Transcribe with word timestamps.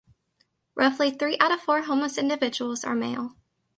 Roughly 0.73 1.11
three 1.11 1.37
out 1.39 1.51
of 1.51 1.61
four 1.61 1.83
homeless 1.83 2.17
individuals 2.17 2.83
are 2.83 2.95
male. 2.95 3.35